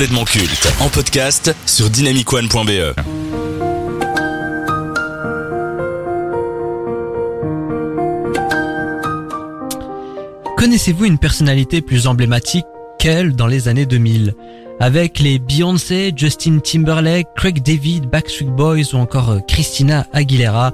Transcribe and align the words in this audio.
complètement 0.00 0.24
culte 0.24 0.66
en 0.80 0.88
podcast 0.88 1.54
sur 1.66 1.90
dynamicone.be. 1.90 2.94
Connaissez-vous 10.56 11.04
une 11.04 11.18
personnalité 11.18 11.82
plus 11.82 12.06
emblématique 12.06 12.64
qu'elle 12.98 13.36
dans 13.36 13.46
les 13.46 13.68
années 13.68 13.84
2000 13.84 14.32
Avec 14.82 15.18
les 15.18 15.38
Beyoncé, 15.38 16.10
Justin 16.16 16.58
Timberlake, 16.58 17.28
Craig 17.36 17.62
David, 17.62 18.06
Backstreet 18.06 18.46
Boys 18.46 18.94
ou 18.94 18.96
encore 18.96 19.28
euh, 19.28 19.38
Christina 19.46 20.06
Aguilera, 20.14 20.72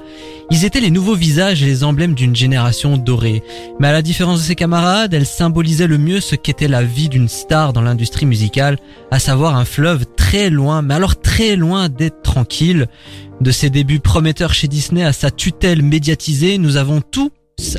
ils 0.49 0.63
étaient 0.63 0.79
les 0.79 0.91
nouveaux 0.91 1.13
visages 1.13 1.61
et 1.61 1.65
les 1.65 1.83
emblèmes 1.83 2.13
d'une 2.13 2.33
génération 2.33 2.95
dorée. 2.95 3.43
Mais 3.81 3.89
à 3.89 3.91
la 3.91 4.01
différence 4.01 4.39
de 4.39 4.45
ses 4.45 4.55
camarades, 4.55 5.13
elle 5.13 5.25
symbolisait 5.25 5.87
le 5.87 5.97
mieux 5.97 6.21
ce 6.21 6.35
qu'était 6.35 6.69
la 6.69 6.83
vie 6.83 7.09
d'une 7.09 7.27
star 7.27 7.73
dans 7.73 7.81
l'industrie 7.81 8.25
musicale, 8.25 8.77
à 9.11 9.19
savoir 9.19 9.57
un 9.57 9.65
fleuve 9.65 10.05
très 10.15 10.49
loin, 10.49 10.81
mais 10.81 10.93
alors 10.93 11.19
très 11.19 11.57
loin 11.57 11.89
d'être 11.89 12.21
tranquille. 12.21 12.87
De 13.41 13.51
ses 13.51 13.69
débuts 13.69 13.99
prometteurs 13.99 14.53
chez 14.53 14.69
Disney 14.69 15.03
à 15.03 15.11
sa 15.11 15.31
tutelle 15.31 15.81
médiatisée, 15.81 16.57
nous 16.59 16.77
avons 16.77 17.01
tout 17.01 17.29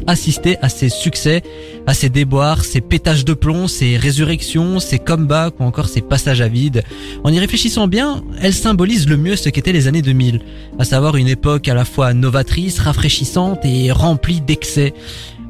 assister 0.08 0.56
à 0.60 0.68
ses 0.68 0.88
succès, 0.88 1.42
à 1.86 1.94
ses 1.94 2.08
déboires, 2.08 2.64
ses 2.64 2.80
pétages 2.80 3.24
de 3.24 3.34
plomb, 3.34 3.68
ses 3.68 3.96
résurrections, 3.96 4.80
ses 4.80 4.98
comebacks 4.98 5.60
ou 5.60 5.64
encore 5.64 5.88
ses 5.88 6.00
passages 6.00 6.40
à 6.40 6.48
vide. 6.48 6.82
En 7.24 7.32
y 7.32 7.38
réfléchissant 7.38 7.86
bien, 7.86 8.22
elle 8.40 8.54
symbolise 8.54 9.08
le 9.08 9.16
mieux 9.16 9.36
ce 9.36 9.48
qu'étaient 9.48 9.72
les 9.72 9.86
années 9.86 10.02
2000, 10.02 10.40
à 10.78 10.84
savoir 10.84 11.16
une 11.16 11.28
époque 11.28 11.68
à 11.68 11.74
la 11.74 11.84
fois 11.84 12.12
novatrice, 12.12 12.80
rafraîchissante 12.80 13.64
et 13.64 13.92
remplie 13.92 14.40
d'excès. 14.40 14.94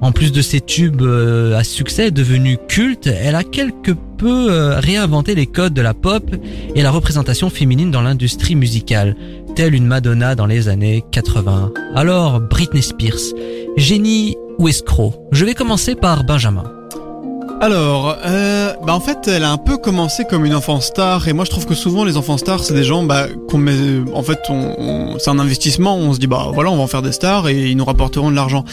En 0.00 0.12
plus 0.12 0.30
de 0.30 0.42
ses 0.42 0.60
tubes 0.60 1.02
euh, 1.02 1.58
à 1.58 1.64
succès 1.64 2.12
devenus 2.12 2.58
cultes, 2.68 3.08
elle 3.08 3.34
a 3.34 3.42
quelque 3.42 3.90
peu 4.16 4.46
euh, 4.48 4.78
réinventé 4.78 5.34
les 5.34 5.46
codes 5.46 5.74
de 5.74 5.82
la 5.82 5.92
pop 5.92 6.24
et 6.76 6.82
la 6.82 6.92
représentation 6.92 7.50
féminine 7.50 7.90
dans 7.90 8.02
l'industrie 8.02 8.54
musicale, 8.54 9.16
telle 9.56 9.74
une 9.74 9.86
Madonna 9.86 10.36
dans 10.36 10.46
les 10.46 10.68
années 10.68 11.02
80. 11.10 11.72
Alors, 11.96 12.40
Britney 12.40 12.82
Spears, 12.82 13.34
génie 13.78 14.36
ou 14.58 14.68
escroc 14.68 15.14
Je 15.30 15.44
vais 15.44 15.54
commencer 15.54 15.94
par 15.94 16.24
Benjamin. 16.24 16.64
Alors, 17.60 18.16
euh, 18.24 18.72
bah 18.86 18.94
en 18.94 19.00
fait, 19.00 19.26
elle 19.26 19.42
a 19.42 19.50
un 19.50 19.56
peu 19.56 19.78
commencé 19.78 20.24
comme 20.24 20.44
une 20.44 20.54
enfant 20.54 20.80
star, 20.80 21.26
et 21.26 21.32
moi 21.32 21.44
je 21.44 21.50
trouve 21.50 21.66
que 21.66 21.74
souvent 21.74 22.04
les 22.04 22.16
enfants 22.16 22.36
stars, 22.38 22.62
c'est 22.62 22.74
des 22.74 22.84
gens 22.84 23.02
bah, 23.02 23.26
qu'on 23.48 23.58
met, 23.58 23.74
en 24.14 24.22
fait, 24.22 24.38
on, 24.48 25.16
c'est 25.18 25.30
un 25.30 25.40
investissement. 25.40 25.96
On 25.96 26.12
se 26.12 26.20
dit 26.20 26.28
bah 26.28 26.50
voilà, 26.54 26.70
on 26.70 26.76
va 26.76 26.82
en 26.82 26.86
faire 26.86 27.02
des 27.02 27.12
stars 27.12 27.48
et 27.48 27.70
ils 27.70 27.76
nous 27.76 27.84
rapporteront 27.84 28.30
de 28.30 28.36
l'argent. 28.36 28.64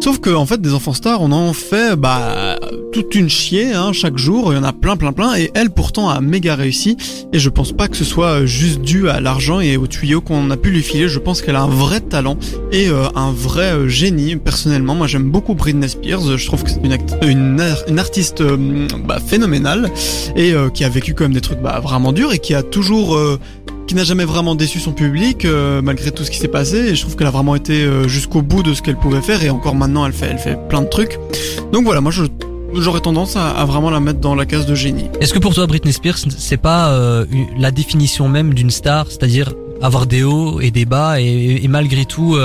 Sauf 0.00 0.18
que 0.18 0.30
en 0.30 0.46
fait, 0.46 0.60
des 0.60 0.74
enfants 0.74 0.94
stars, 0.94 1.20
on 1.22 1.32
en 1.32 1.52
fait 1.52 1.96
bah 1.96 2.56
toute 2.92 3.14
une 3.14 3.28
chier 3.28 3.72
hein, 3.72 3.92
chaque 3.92 4.18
jour. 4.18 4.52
Il 4.52 4.56
y 4.56 4.58
en 4.58 4.64
a 4.64 4.72
plein, 4.72 4.96
plein, 4.96 5.12
plein. 5.12 5.36
Et 5.36 5.50
elle, 5.54 5.70
pourtant, 5.70 6.08
a 6.08 6.20
méga 6.20 6.54
réussi. 6.54 6.96
Et 7.32 7.38
je 7.38 7.48
pense 7.48 7.72
pas 7.72 7.88
que 7.88 7.96
ce 7.96 8.04
soit 8.04 8.46
juste 8.46 8.80
dû 8.80 9.08
à 9.08 9.20
l'argent 9.20 9.60
et 9.60 9.76
aux 9.76 9.86
tuyaux 9.86 10.20
qu'on 10.20 10.50
a 10.50 10.56
pu 10.56 10.70
lui 10.70 10.82
filer. 10.82 11.08
Je 11.08 11.18
pense 11.18 11.42
qu'elle 11.42 11.56
a 11.56 11.62
un 11.62 11.68
vrai 11.68 12.00
talent 12.00 12.36
et 12.72 12.88
euh, 12.88 13.08
un 13.14 13.32
vrai 13.32 13.72
euh, 13.72 13.88
génie. 13.88 14.36
Personnellement, 14.36 14.94
moi, 14.94 15.06
j'aime 15.06 15.30
beaucoup 15.30 15.54
Britney 15.54 15.88
Spears. 15.88 16.36
Je 16.36 16.46
trouve 16.46 16.64
que 16.64 16.70
c'est 16.70 16.80
une, 16.82 16.98
une, 17.22 17.62
une, 17.88 17.98
artiste 17.98 18.40
euh, 18.40 18.86
bah, 19.04 19.18
phénoménale 19.24 19.90
et 20.36 20.52
qui 20.74 20.84
a 20.84 20.88
vécu 20.88 21.14
quand 21.14 21.24
même 21.24 21.32
des 21.32 21.40
trucs 21.40 21.60
bah, 21.60 21.80
vraiment 21.80 22.12
durs 22.12 22.32
et 22.32 22.38
qui 22.38 22.54
a 22.54 22.62
toujours 22.62 23.18
qui 23.90 23.96
n'a 23.96 24.04
jamais 24.04 24.24
vraiment 24.24 24.54
déçu 24.54 24.78
son 24.78 24.92
public 24.92 25.44
euh, 25.44 25.82
malgré 25.82 26.12
tout 26.12 26.22
ce 26.22 26.30
qui 26.30 26.38
s'est 26.38 26.46
passé 26.46 26.76
et 26.76 26.94
je 26.94 27.00
trouve 27.00 27.16
qu'elle 27.16 27.26
a 27.26 27.32
vraiment 27.32 27.56
été 27.56 27.82
euh, 27.82 28.06
jusqu'au 28.06 28.40
bout 28.40 28.62
de 28.62 28.72
ce 28.72 28.82
qu'elle 28.82 28.94
pouvait 28.94 29.20
faire 29.20 29.42
et 29.42 29.50
encore 29.50 29.74
maintenant 29.74 30.06
elle 30.06 30.12
fait 30.12 30.26
elle 30.26 30.38
fait 30.38 30.56
plein 30.68 30.82
de 30.82 30.86
trucs. 30.86 31.18
Donc 31.72 31.82
voilà, 31.82 32.00
moi 32.00 32.12
je 32.12 32.22
J'aurais 32.74 33.00
tendance 33.00 33.36
à, 33.36 33.64
vraiment 33.64 33.90
la 33.90 34.00
mettre 34.00 34.20
dans 34.20 34.34
la 34.34 34.46
case 34.46 34.66
de 34.66 34.74
génie. 34.74 35.10
Est-ce 35.20 35.34
que 35.34 35.38
pour 35.38 35.54
toi 35.54 35.66
Britney 35.66 35.92
Spears 35.92 36.18
c'est 36.36 36.56
pas 36.56 36.90
euh, 36.90 37.24
la 37.58 37.70
définition 37.70 38.28
même 38.28 38.54
d'une 38.54 38.70
star, 38.70 39.06
c'est-à-dire 39.08 39.52
avoir 39.82 40.06
des 40.06 40.22
hauts 40.22 40.60
et 40.60 40.70
des 40.70 40.84
bas 40.84 41.20
et, 41.20 41.66
malgré 41.68 42.04
tout 42.04 42.36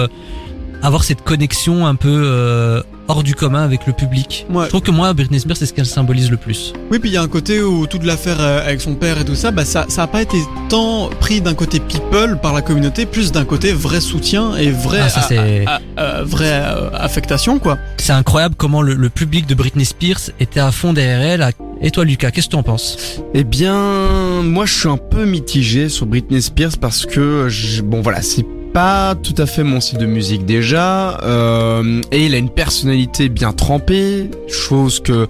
avoir 0.81 1.03
cette 1.03 1.21
connexion 1.21 1.85
un 1.85 1.95
peu 1.95 2.83
hors 3.07 3.23
du 3.23 3.35
commun 3.35 3.63
avec 3.63 3.85
le 3.87 3.93
public. 3.93 4.45
Je 4.49 4.67
trouve 4.67 4.81
que 4.81 4.91
moi, 4.91 5.13
Britney 5.13 5.39
Spears, 5.39 5.57
c'est 5.57 5.65
ce 5.65 5.73
qu'elle 5.73 5.85
symbolise 5.85 6.31
le 6.31 6.37
plus. 6.37 6.73
Oui, 6.91 6.99
puis 6.99 7.09
il 7.09 7.13
y 7.13 7.17
a 7.17 7.21
un 7.21 7.27
côté 7.27 7.61
où 7.61 7.87
toute 7.87 8.03
l'affaire 8.03 8.37
euh, 8.39 8.65
avec 8.65 8.81
son 8.81 8.95
père 8.95 9.19
et 9.19 9.25
tout 9.25 9.35
ça, 9.35 9.51
bah 9.51 9.65
ça, 9.65 9.85
ça 9.89 10.03
a 10.03 10.07
pas 10.07 10.21
été 10.21 10.37
tant 10.69 11.09
pris 11.19 11.41
d'un 11.41 11.53
côté 11.53 11.79
people 11.79 12.37
par 12.41 12.53
la 12.53 12.61
communauté, 12.61 13.05
plus 13.05 13.31
d'un 13.31 13.45
côté 13.45 13.71
vrai 13.73 14.01
soutien 14.01 14.55
et 14.55 14.71
vrai, 14.71 15.01
ah, 15.01 15.79
euh, 15.99 16.23
vraie 16.25 16.61
euh, 16.63 16.89
affectation, 16.93 17.59
quoi. 17.59 17.77
C'est 17.97 18.13
incroyable 18.13 18.55
comment 18.57 18.81
le, 18.81 19.09
public 19.09 19.45
de 19.45 19.55
Britney 19.55 19.85
Spears 19.85 20.31
était 20.39 20.59
à 20.59 20.71
fond 20.71 20.91
derrière 20.91 21.21
elle. 21.21 21.41
Et 21.81 21.91
toi, 21.91 22.05
Lucas, 22.05 22.31
qu'est-ce 22.31 22.47
que 22.47 22.51
tu 22.51 22.57
en 22.57 22.63
penses? 22.63 23.21
Eh 23.33 23.43
bien, 23.43 24.41
moi, 24.41 24.65
je 24.65 24.73
suis 24.73 24.89
un 24.89 24.97
peu 24.97 25.25
mitigé 25.25 25.89
sur 25.89 26.05
Britney 26.05 26.41
Spears 26.41 26.77
parce 26.79 27.05
que, 27.05 27.47
bon, 27.83 28.01
voilà, 28.01 28.21
c'est 28.21 28.45
pas 28.73 29.15
tout 29.15 29.35
à 29.37 29.45
fait 29.45 29.63
mon 29.63 29.79
style 29.79 29.99
de 29.99 30.05
musique 30.05 30.45
déjà, 30.45 31.17
euh, 31.23 32.01
et 32.11 32.25
il 32.25 32.35
a 32.35 32.37
une 32.37 32.49
personnalité 32.49 33.29
bien 33.29 33.53
trempée, 33.53 34.29
chose 34.49 34.99
que 34.99 35.27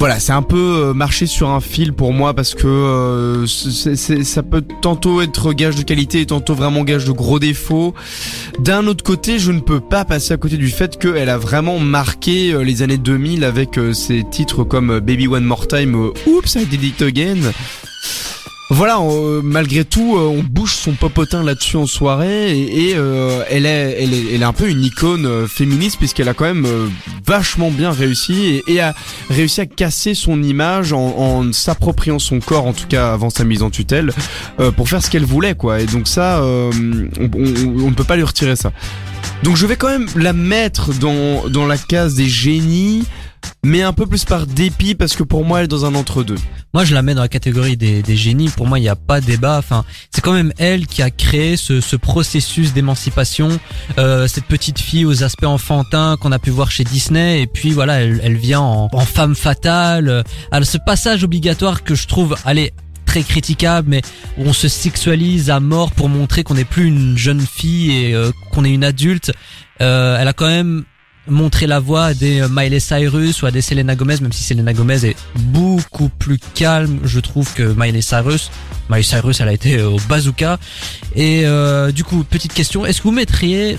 voilà, 0.00 0.18
c'est 0.18 0.32
un 0.32 0.40
peu 0.40 0.56
euh, 0.56 0.94
marcher 0.94 1.26
sur 1.26 1.50
un 1.50 1.60
fil 1.60 1.92
pour 1.92 2.14
moi 2.14 2.32
parce 2.32 2.54
que 2.54 2.66
euh, 2.66 3.46
ça 3.46 4.42
peut 4.42 4.64
tantôt 4.80 5.20
être 5.20 5.52
gage 5.52 5.76
de 5.76 5.82
qualité 5.82 6.22
et 6.22 6.26
tantôt 6.26 6.54
vraiment 6.54 6.84
gage 6.84 7.04
de 7.04 7.12
gros 7.12 7.38
défauts. 7.38 7.92
D'un 8.58 8.86
autre 8.86 9.04
côté, 9.04 9.38
je 9.38 9.52
ne 9.52 9.60
peux 9.60 9.78
pas 9.78 10.06
passer 10.06 10.32
à 10.32 10.38
côté 10.38 10.56
du 10.56 10.68
fait 10.68 10.98
qu'elle 10.98 11.28
a 11.28 11.36
vraiment 11.36 11.78
marqué 11.78 12.50
euh, 12.50 12.64
les 12.64 12.80
années 12.80 12.96
2000 12.96 13.44
avec 13.44 13.78
ses 13.92 14.24
titres 14.24 14.64
comme 14.64 15.00
Baby 15.00 15.28
One 15.28 15.44
More 15.44 15.68
Time, 15.68 15.94
Oops, 16.26 16.54
I 16.54 16.64
Did 16.64 16.82
It 16.82 17.02
Again 17.02 17.52
voilà, 18.72 19.00
malgré 19.42 19.84
tout, 19.84 20.16
euh, 20.16 20.28
on 20.28 20.44
bouge 20.44 20.74
son 20.76 20.92
popotin 20.92 21.42
là-dessus 21.42 21.76
en 21.76 21.86
soirée 21.86 22.56
et, 22.56 22.92
euh, 22.94 23.42
elle, 23.50 23.66
est, 23.66 23.96
elle, 24.00 24.14
est, 24.14 24.34
elle 24.34 24.42
est 24.42 24.44
un 24.44 24.52
peu 24.52 24.68
une 24.68 24.84
icône 24.84 25.26
euh, 25.26 25.48
féministe 25.48 25.96
puisqu'elle 25.98 26.28
a 26.28 26.34
quand 26.34 26.44
même 26.44 26.68
vachement 27.26 27.72
bien 27.72 27.90
réussi 27.90 28.62
et, 28.68 28.80
a 28.80 28.94
réussi 29.28 29.60
à 29.60 29.66
casser 29.66 30.14
son 30.14 30.40
image 30.44 30.92
en, 30.92 31.00
en 31.00 31.52
s'appropriant 31.52 32.20
son 32.20 32.38
corps, 32.38 32.64
en 32.64 32.72
tout 32.72 32.86
cas 32.86 33.12
avant 33.12 33.28
sa 33.28 33.42
mise 33.42 33.62
en 33.62 33.70
tutelle, 33.70 34.12
pour 34.76 34.88
faire 34.88 35.02
ce 35.02 35.10
qu'elle 35.10 35.24
voulait 35.24 35.56
quoi. 35.56 35.80
Et 35.80 35.86
donc 35.86 36.06
ça, 36.06 36.40
on, 36.42 36.70
on, 37.18 37.90
ne 37.90 37.94
peut 37.94 38.04
pas 38.04 38.16
lui 38.16 38.22
retirer 38.22 38.54
ça. 38.54 38.72
Donc 39.42 39.56
je 39.56 39.66
vais 39.66 39.76
quand 39.76 39.88
même 39.88 40.06
la 40.14 40.32
mettre 40.32 40.94
dans, 40.94 41.48
dans 41.48 41.66
la 41.66 41.76
case 41.76 42.14
des 42.14 42.28
génies 42.28 43.04
mais 43.64 43.82
un 43.82 43.92
peu 43.92 44.06
plus 44.06 44.24
par 44.24 44.46
dépit 44.46 44.94
parce 44.94 45.14
que 45.14 45.22
pour 45.22 45.44
moi 45.44 45.58
elle 45.58 45.64
est 45.64 45.68
dans 45.68 45.84
un 45.84 45.94
entre-deux. 45.94 46.38
Moi 46.72 46.84
je 46.84 46.94
la 46.94 47.02
mets 47.02 47.14
dans 47.14 47.22
la 47.22 47.28
catégorie 47.28 47.76
des, 47.76 48.02
des 48.02 48.16
génies, 48.16 48.48
pour 48.48 48.66
moi 48.66 48.78
il 48.78 48.82
n'y 48.82 48.88
a 48.88 48.96
pas 48.96 49.20
débat, 49.20 49.58
enfin 49.58 49.84
c'est 50.10 50.20
quand 50.20 50.32
même 50.32 50.52
elle 50.58 50.86
qui 50.86 51.02
a 51.02 51.10
créé 51.10 51.56
ce, 51.56 51.80
ce 51.80 51.96
processus 51.96 52.72
d'émancipation, 52.72 53.48
euh, 53.98 54.26
cette 54.28 54.46
petite 54.46 54.78
fille 54.78 55.04
aux 55.04 55.22
aspects 55.22 55.44
enfantins 55.44 56.16
qu'on 56.20 56.32
a 56.32 56.38
pu 56.38 56.50
voir 56.50 56.70
chez 56.70 56.84
Disney 56.84 57.42
et 57.42 57.46
puis 57.46 57.70
voilà 57.70 58.00
elle, 58.00 58.20
elle 58.22 58.36
vient 58.36 58.60
en, 58.60 58.88
femme 59.00 59.34
fatale, 59.34 60.24
à 60.50 60.62
ce 60.62 60.78
passage 60.78 61.24
obligatoire 61.24 61.82
que 61.82 61.94
je 61.94 62.06
trouve, 62.06 62.36
allez 62.44 62.72
très 63.10 63.22
critiquable, 63.24 63.88
mais 63.90 64.02
où 64.38 64.44
on 64.44 64.52
se 64.52 64.68
sexualise 64.68 65.50
à 65.50 65.58
mort 65.58 65.90
pour 65.90 66.08
montrer 66.08 66.44
qu'on 66.44 66.54
n'est 66.54 66.64
plus 66.64 66.86
une 66.86 67.18
jeune 67.18 67.40
fille 67.40 67.90
et 67.90 68.14
euh, 68.14 68.30
qu'on 68.52 68.64
est 68.64 68.70
une 68.70 68.84
adulte. 68.84 69.32
Euh, 69.80 70.16
elle 70.20 70.28
a 70.28 70.32
quand 70.32 70.46
même 70.46 70.84
montrer 71.28 71.66
la 71.66 71.80
voix 71.80 72.06
à 72.06 72.14
des 72.14 72.40
euh, 72.40 72.48
Miley 72.50 72.80
Cyrus 72.80 73.42
ou 73.42 73.46
à 73.46 73.50
des 73.50 73.60
Selena 73.60 73.94
Gomez, 73.94 74.16
même 74.20 74.32
si 74.32 74.42
Selena 74.42 74.72
Gomez 74.72 75.04
est 75.04 75.16
beaucoup 75.36 76.08
plus 76.08 76.38
calme, 76.54 77.00
je 77.04 77.20
trouve, 77.20 77.52
que 77.54 77.74
Miley 77.76 78.02
Cyrus. 78.02 78.50
Miley 78.88 79.02
Cyrus, 79.02 79.40
elle 79.40 79.48
a 79.48 79.52
été 79.52 79.78
euh, 79.78 79.90
au 79.90 79.98
bazooka. 80.08 80.58
Et 81.14 81.42
euh, 81.44 81.92
du 81.92 82.04
coup, 82.04 82.24
petite 82.24 82.52
question, 82.52 82.86
est-ce 82.86 82.98
que 82.98 83.04
vous 83.04 83.12
mettriez 83.12 83.78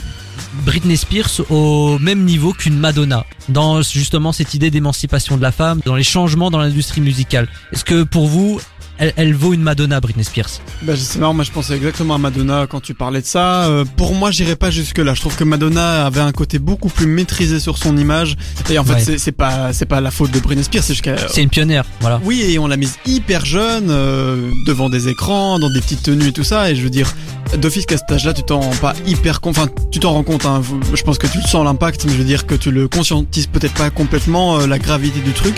Britney 0.65 0.97
Spears 0.97 1.41
au 1.49 1.97
même 1.99 2.23
niveau 2.23 2.53
qu'une 2.53 2.77
Madonna 2.77 3.25
dans 3.49 3.81
justement 3.81 4.31
cette 4.31 4.53
idée 4.53 4.71
d'émancipation 4.71 5.37
de 5.37 5.41
la 5.41 5.51
femme, 5.51 5.81
dans 5.85 5.95
les 5.95 6.03
changements 6.03 6.51
dans 6.51 6.59
l'industrie 6.59 7.01
musicale? 7.01 7.47
Est-ce 7.71 7.83
que 7.83 8.03
pour 8.03 8.27
vous, 8.27 8.59
elle, 8.97 9.33
vaut 9.33 9.53
une 9.53 9.61
Madonna, 9.61 9.99
Britney 9.99 10.23
Spears. 10.23 10.61
Bah, 10.83 10.93
c'est 10.95 11.19
marrant, 11.19 11.33
moi 11.33 11.43
je 11.43 11.51
pensais 11.51 11.75
exactement 11.75 12.15
à 12.15 12.17
Madonna 12.17 12.67
quand 12.69 12.81
tu 12.81 12.93
parlais 12.93 13.21
de 13.21 13.25
ça. 13.25 13.65
Euh, 13.65 13.85
pour 13.97 14.13
moi, 14.13 14.31
j'irais 14.31 14.55
pas 14.55 14.69
jusque 14.69 14.99
là. 14.99 15.13
Je 15.13 15.21
trouve 15.21 15.35
que 15.35 15.43
Madonna 15.43 16.05
avait 16.05 16.21
un 16.21 16.31
côté 16.31 16.59
beaucoup 16.59 16.89
plus 16.89 17.07
maîtrisé 17.07 17.59
sur 17.59 17.77
son 17.77 17.97
image. 17.97 18.37
Et 18.69 18.77
en 18.77 18.83
fait, 18.83 19.17
c'est 19.17 19.31
pas 19.31 19.73
c'est 19.73 19.85
pas 19.85 20.01
la 20.01 20.11
faute 20.11 20.31
de 20.31 20.39
Britney 20.39 20.63
Spears, 20.63 20.83
c'est 20.83 20.95
C'est 21.29 21.43
une 21.43 21.49
pionnière, 21.49 21.85
voilà. 21.99 22.21
Oui, 22.23 22.41
et 22.41 22.59
on 22.59 22.67
l'a 22.67 22.77
mise 22.77 22.97
hyper 23.05 23.45
jeune 23.45 23.87
euh, 23.89 24.49
devant 24.67 24.89
des 24.89 25.07
écrans, 25.07 25.59
dans 25.59 25.69
des 25.69 25.81
petites 25.81 26.03
tenues 26.03 26.27
et 26.27 26.33
tout 26.33 26.43
ça. 26.43 26.69
Et 26.69 26.75
je 26.75 26.81
veux 26.81 26.89
dire, 26.89 27.13
d'office 27.57 27.85
qu'à 27.85 27.97
cet 27.97 28.11
âge-là, 28.11 28.33
tu 28.33 28.43
t'en 28.43 28.59
rends 28.59 28.75
pas 28.75 28.93
hyper 29.07 29.41
compte. 29.41 29.57
Enfin, 29.57 29.69
tu 29.91 29.99
t'en 29.99 30.13
rends 30.13 30.23
compte. 30.23 30.45
Hein. 30.45 30.61
Je 30.93 31.03
pense 31.03 31.17
que 31.17 31.27
tu 31.27 31.41
sens 31.41 31.65
l'impact, 31.65 32.05
mais 32.05 32.11
je 32.11 32.17
veux 32.17 32.23
dire 32.23 32.45
que 32.45 32.55
tu 32.55 32.71
le 32.71 32.87
conscientises 32.87 33.47
peut-être 33.47 33.73
pas 33.73 33.89
complètement 33.89 34.59
euh, 34.59 34.67
la 34.67 34.79
gravité 34.79 35.19
du 35.21 35.33
truc. 35.33 35.55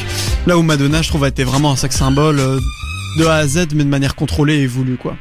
Là 0.47 0.57
où 0.57 0.61
Madonna, 0.61 1.01
je 1.01 1.09
trouve, 1.09 1.23
a 1.23 1.27
été 1.27 1.43
vraiment 1.43 1.71
un 1.71 1.75
sac 1.75 1.93
symbole 1.93 2.39
de 3.17 3.25
A 3.25 3.35
à 3.35 3.47
Z, 3.47 3.67
mais 3.75 3.83
de 3.83 3.89
manière 3.89 4.15
contrôlée 4.15 4.59
et 4.59 4.67
voulue, 4.67 4.97
quoi. 4.97 5.15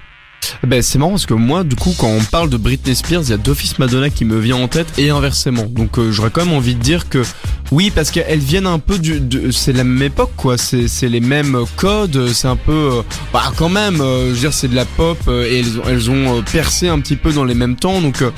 Ben 0.67 0.83
c'est 0.83 0.99
marrant 0.99 1.13
parce 1.13 1.27
que 1.27 1.35
moi 1.35 1.63
du 1.65 1.77
coup 1.77 1.95
quand 1.97 2.09
on 2.09 2.23
parle 2.25 2.51
de 2.51 2.57
Britney 2.57 2.95
Spears, 2.95 3.23
il 3.23 3.31
y 3.31 3.33
a 3.33 3.37
d'office 3.37 3.79
Madonna 3.79 4.11
qui 4.11 4.25
me 4.25 4.39
vient 4.39 4.57
en 4.57 4.69
tête 4.69 4.99
et 4.99 5.11
inversement. 5.11 5.67
Donc 5.67 5.99
euh, 5.99 6.11
j'aurais 6.13 6.31
quand 6.31 6.45
même 6.45 6.55
envie 6.55 6.75
de 6.75 6.81
dire 6.81 7.09
que 7.09 7.23
oui 7.71 7.93
parce 7.95 8.11
qu'elles 8.11 8.41
viennent 8.41 8.67
un 8.67 8.79
peu 8.79 8.99
du 8.99 9.21
de, 9.21 9.51
c'est 9.51 9.73
la 9.73 9.85
même 9.85 10.03
époque 10.03 10.33
quoi, 10.37 10.59
c'est 10.59 10.89
c'est 10.89 11.09
les 11.09 11.21
mêmes 11.21 11.57
codes, 11.77 12.29
c'est 12.33 12.49
un 12.49 12.57
peu 12.57 12.73
euh, 12.73 13.03
bah 13.33 13.53
quand 13.57 13.69
même 13.69 14.01
euh, 14.01 14.29
je 14.29 14.35
veux 14.35 14.41
dire 14.41 14.53
c'est 14.53 14.69
de 14.69 14.75
la 14.75 14.85
pop 14.85 15.19
euh, 15.29 15.47
et 15.49 15.61
elles 15.61 15.79
ont 15.79 15.83
elles 15.89 16.11
ont 16.11 16.39
euh, 16.39 16.43
percé 16.43 16.89
un 16.89 16.99
petit 17.01 17.17
peu 17.17 17.33
dans 17.33 17.45
les 17.45 17.55
mêmes 17.55 17.77
temps 17.77 18.01
donc 18.01 18.23
euh, 18.23 18.31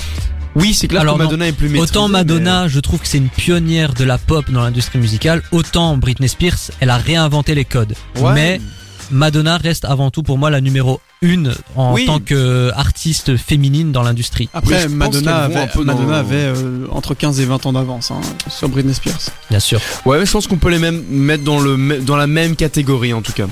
oui, 0.56 0.72
c'est 0.72 0.86
clair 0.86 1.00
Alors 1.00 1.16
que 1.16 1.22
non, 1.22 1.24
Madonna 1.24 1.48
est 1.48 1.52
plus 1.52 1.68
maîtrisée. 1.68 1.90
Autant 1.90 2.08
Madonna, 2.08 2.68
je 2.68 2.78
trouve 2.78 3.00
que 3.00 3.08
c'est 3.08 3.18
une 3.18 3.28
pionnière 3.28 3.92
de 3.92 4.04
la 4.04 4.18
pop 4.18 4.48
dans 4.52 4.62
l'industrie 4.62 5.00
musicale, 5.00 5.42
autant 5.50 5.96
Britney 5.96 6.28
Spears, 6.28 6.70
elle 6.78 6.90
a 6.90 6.96
réinventé 6.96 7.56
les 7.56 7.64
codes. 7.64 7.94
Ouais. 8.20 8.32
Mais 8.34 8.60
Madonna 9.10 9.56
reste 9.56 9.84
avant 9.84 10.10
tout 10.10 10.22
pour 10.22 10.38
moi 10.38 10.50
la 10.50 10.60
numéro 10.60 11.00
une 11.22 11.54
en 11.76 11.94
Oui. 11.94 12.06
tant 12.06 12.18
qu'artiste 12.20 13.36
féminine 13.36 13.92
dans 13.92 14.02
l'industrie. 14.02 14.48
Après, 14.52 14.88
Madonna 14.88 15.36
avait, 15.44 15.56
un 15.56 15.66
peu 15.66 15.84
dans- 15.84 15.94
Madonna 15.94 16.18
avait 16.18 16.34
euh, 16.36 16.86
entre 16.90 17.14
15 17.14 17.40
et 17.40 17.44
20 17.46 17.64
ans 17.66 17.72
d'avance 17.72 18.10
hein, 18.10 18.20
sur 18.48 18.68
Britney 18.68 18.94
Spears. 18.94 19.18
Bien 19.50 19.60
sûr. 19.60 19.80
Ouais, 20.04 20.18
mais 20.18 20.26
je 20.26 20.32
pense 20.32 20.46
qu'on 20.46 20.56
peut 20.58 20.70
les 20.70 20.78
même 20.78 21.02
mettre 21.08 21.44
dans 21.44 21.60
le 21.60 22.00
dans 22.00 22.16
la 22.16 22.26
même 22.26 22.56
catégorie 22.56 23.12
en 23.12 23.22
tout 23.22 23.32
cas. 23.32 23.46